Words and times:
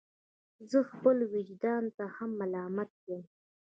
زه 0.69 0.79
خپل 0.91 1.17
ویجدان 1.33 1.83
ته 1.95 2.03
هم 2.15 2.29
ملامت 2.41 2.91
یم. 3.07 3.21